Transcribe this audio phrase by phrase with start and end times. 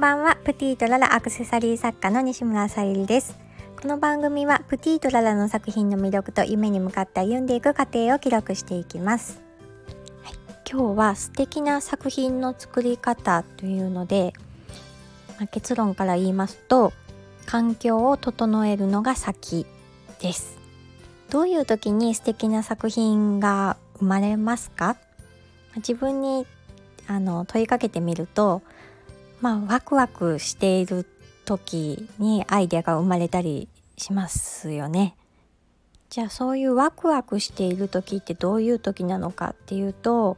[0.00, 0.38] んばんは。
[0.44, 3.36] プティートララアクセサリー作家の西村さゆりです。
[3.82, 9.42] この番組はプティートララの作品の魅力と夢に向かって歩んでいく過程を記録していきます、
[10.22, 10.34] はい、
[10.66, 14.32] 今日は素敵な作品の作り方というので、
[15.38, 16.94] まあ、結論から言いますと
[17.44, 19.66] 環境を整えるのが先
[20.22, 20.56] です。
[21.28, 24.96] どういう時に素敵な作品が生まれますか？
[25.76, 26.46] 自分に
[27.06, 28.62] あの問いかけてみると
[29.40, 31.06] まあワクワクしている
[31.44, 35.16] 時にアイデアが生まれたりしますよね。
[36.08, 40.36] じゃあそういうワクワクしている時ってどういう時なのかっていうと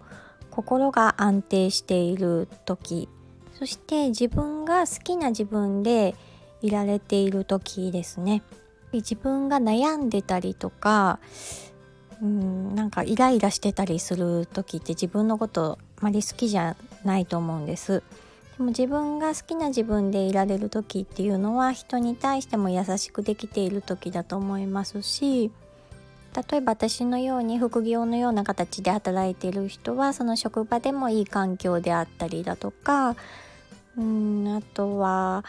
[0.50, 3.08] 心が安定している時
[3.58, 6.14] そして自分が好きな自分で
[6.60, 8.42] いられている時ですね。
[8.92, 11.18] 自分が悩んでたりとか
[12.20, 18.02] うんなんかイライラしてたりする時って自分のことあまり好きじゃないと思うんです。
[18.58, 25.50] でも自分が好きな自分でいられる時っていうのは人に対しても優しくできている時だと思いますし
[26.50, 33.16] 例えば私のように副業のような形で働いている人はその職場でもいい環境であったりだとか
[33.96, 35.44] うんあとは、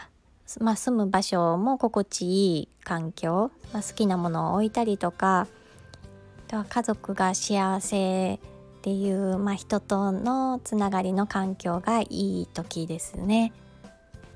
[0.60, 5.46] まあ、住む場所も心地いい環境、まあ、好きなものを置いたりとか
[6.48, 8.38] あとは家族が幸せ
[8.84, 13.50] っていう、まあ、人とのつながりの環境がいい時ですね。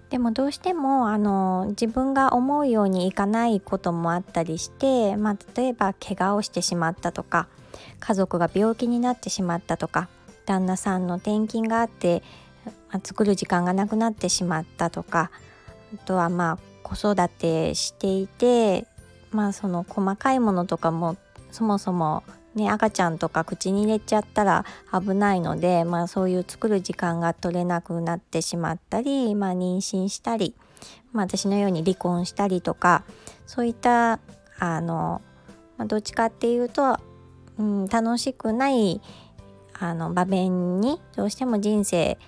[0.09, 7.47] でもどうしてもあの自分が思うようにいかないこともあったりして、まあ、例えば怪我をしてしまったとか
[8.01, 10.09] 家族が病気になってしまったとか
[10.47, 12.23] 旦那さんの転勤があって、
[12.65, 15.31] まあ、作る時間がなくなってしまったとか
[15.95, 18.87] あとはまあ子育てしていて、
[19.31, 21.19] まあ、その細かいものとかも
[21.51, 22.23] そもそも
[22.59, 30.55] ね、赤ちゃんとか口に入れちゃったら危ないので、まあ、そういう作る時間が取れなくなってしまったり、まあ、妊娠したり、
[31.13, 33.05] まあ、私のように離婚したりとか
[33.47, 34.19] そういった
[34.59, 35.23] あの、
[35.77, 36.99] まあ、どっちかっていうと、
[37.59, 39.01] うん、楽しくない
[39.79, 42.19] あの場面にどうしても人生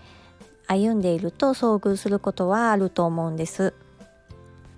[0.69, 3.75] 歩んでいると遭遇することはあると思うんです。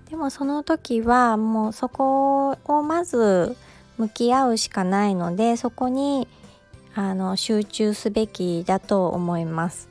[0.09, 3.55] でもその時はもうそこをまず
[3.97, 6.27] 向き合うしかないのでそこに
[6.95, 9.89] あの集中すべきだと思います。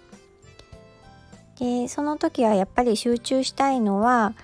[1.58, 4.34] でその時はやっぱり集中したいのは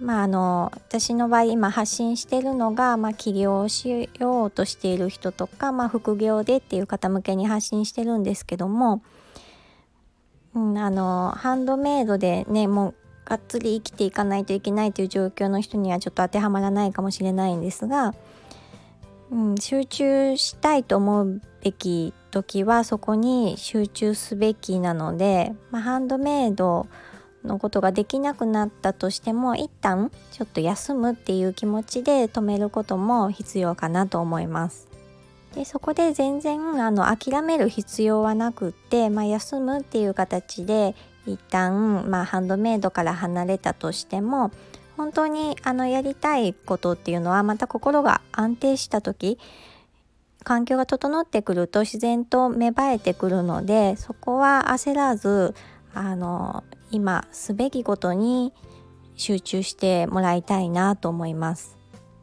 [0.00, 9.02] まああの私の場合今発信してるのが、まあ、起業しようとしている人とか、まあ、副業でっていう方向けに発信してるんですけども、
[10.54, 18.14] うん、あのハンドメイドでねもうがっつり生きていかないといけないという状況の人にはちょっと当てはまらないかもしれないんですが
[19.32, 26.86] うん、集中したいと思うべき時はそこに集中すべきなので、まあ、ハンドメイド
[27.42, 34.86] のことができなくなったとしても一旦ちょっと休むっていう気持ちで止めることも必要かなと思います。
[35.54, 40.94] でそこで全然あの諦める必要はなくって、まあ、休むっていう形で
[41.26, 44.50] 一旦、まあ、ハンドメイドから離れたとしても
[44.96, 49.38] 本当にあのやりたいことっていうのはまた心が安定した時
[50.44, 55.54] 環境が整ってくると自然と芽生えてくるのでそこは焦らず
[55.94, 58.52] あの今すべきことに
[59.14, 61.76] 集中してもらいたいなと思います。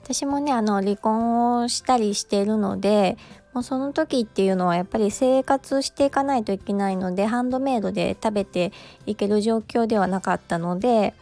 [0.04, 3.16] 私もねあの離婚をしたりしているので
[3.54, 8.72] もうその時っていうのはやっぱり生活していかないといけないのでハンドメイドで食べて
[9.06, 11.14] いける状況ではなかったので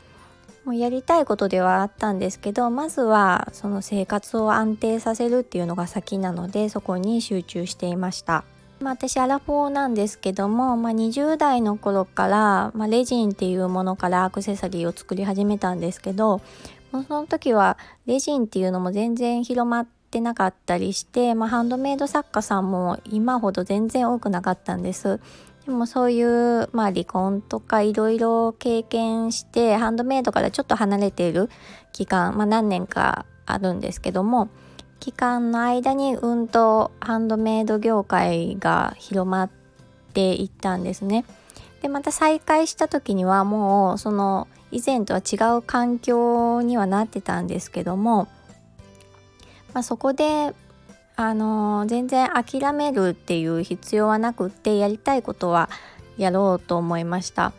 [0.67, 8.43] もうやりたいことではあったんですけどまずはその生活を安定させるっていうのが先なのでそこに集中していました。
[8.81, 16.41] まあ、私アラフォーなんですけども、まあ、20代の頃から、まあ、レジンっていうものからアクセサリーを作り始めたんですけど
[16.91, 25.21] その時はレジンっていうのも全然広まってなかったりして、まあ、ハンドメイド作家さんも今ほど全然多くなかったんです。
[25.67, 31.49] でもそういう、まあ、離婚とかいろいろ経験してハンドメイドからちょっと離れている
[31.91, 34.47] 期間、まあ、何年かあるんですけども
[35.01, 39.49] 期間の間にうんとハンドメイド業界が広まっ
[40.13, 41.25] ていったんですね。
[41.81, 48.27] でまた再開した時にはもうその以前とは違う環境にはなってたんですけども、
[49.73, 50.53] まあ、そこで
[51.17, 55.67] あの全然諦めるっていう必要はなくってやりたいことは
[56.15, 57.53] やろうと思いました。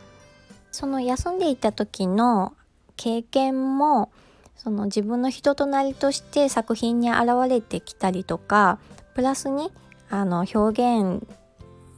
[0.70, 2.54] その休んでいた時の
[2.96, 4.12] 経験も
[4.56, 8.78] その自分の人となりとして作品に現れてきたりとか
[9.14, 9.72] プラスに
[10.08, 11.26] あの表現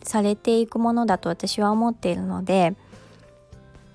[0.03, 2.75] されていくものだと私は思っているので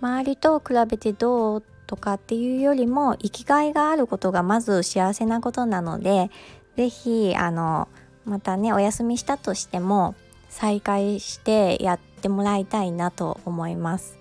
[0.01, 6.29] 周りと比べてどうとかっていうよりも生きがいがあることがまず幸せなことなので
[6.75, 7.87] 是非あの
[8.25, 10.15] またねお休みしたとしても
[10.49, 14.17] 再開してやってもらいたいなと思います。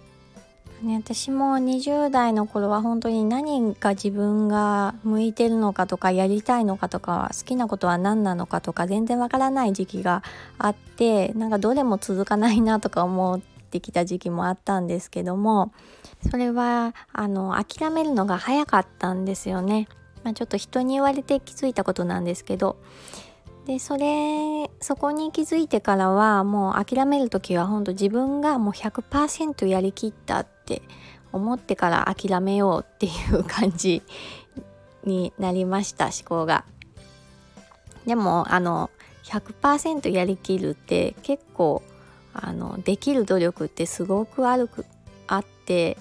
[0.82, 10.22] ね、私も20代の頃は本当に何が自分が向いてるのかとかやりたいのかとか好きなことは何なのかとか全然わからない時期が
[10.58, 15.72] あってなんかどれも続かないなとか思ってきた時期もあったんですけども
[16.30, 19.88] それはあの諦めるのが早かったんですよね。
[20.24, 22.76] まあ、ちょっと人に言われて気づいたことなんですけど
[23.66, 30.82] でそれそこに気づいてからはもう諦める時は本当自分がもう100%やりきったって
[31.32, 34.02] 思ってから諦めようっていう感じ
[35.04, 36.64] になりました思考が。
[38.06, 38.90] でもあの
[39.24, 41.82] 100%やりきるって結構
[42.34, 44.84] あのできる努力ってすごく悪く
[45.26, 45.96] あって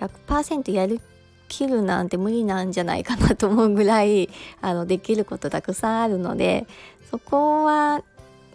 [0.00, 1.00] 100%やり
[1.48, 4.28] きるなんて無理なんじゃないかなと思うぐらい
[4.60, 6.66] あのできることたくさんあるので
[7.10, 8.02] そこは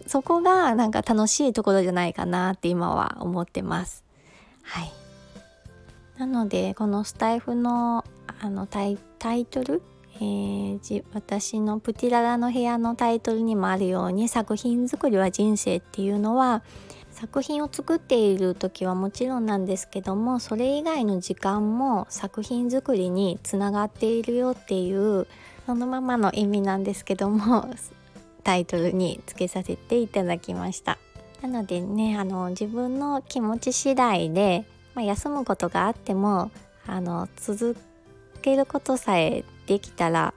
[0.06, 4.04] そこがなんか楽しいところじゃないかなって今は思ってます。
[4.62, 4.92] はい、
[6.18, 8.04] なのでこのスタイフの
[8.40, 8.98] あのタイ
[9.44, 9.82] トル、
[10.16, 16.62] えー、私のプティララの部屋のタイトルにもあるように作品作りは人生っていうのは
[17.22, 25.28] 作品を作っている時はもちろんなんですけどもそれ以外の時間も作品作りにつながっているよっていう
[25.64, 27.72] そのままの意味なんですけども
[28.42, 30.98] タイトルにつけさせていただきました。
[31.42, 34.64] なのでねあの自分の気持ち次第で、
[34.96, 36.50] まあ、休むことがあっても
[36.88, 37.76] あの続
[38.40, 40.34] けることさえできたら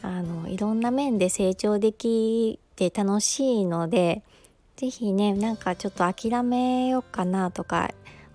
[0.00, 4.22] あのいろんな面で成長できて楽しいので
[4.76, 7.90] 是非ねなんかちょっと諦めようかなとか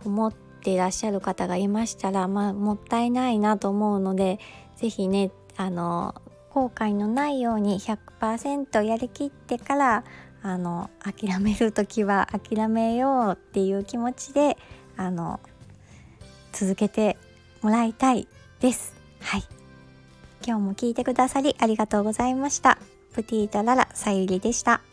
[0.06, 4.39] 思っていらっしゃる方がいましたら、まあ、もったいないなと思うので
[4.78, 6.16] 是非ねあの
[6.51, 10.04] 後悔のないように100%やりきってから
[10.42, 14.57] あの諦める時は諦めようっていう気持ちで
[14.95, 15.39] あの
[16.54, 17.18] 続けて
[17.62, 18.28] もらいたい
[18.60, 18.95] です。
[19.19, 19.44] はい
[20.45, 22.78] 今日も聞いてくださりありがとうございました。
[23.13, 24.87] プティータララさゆりでした。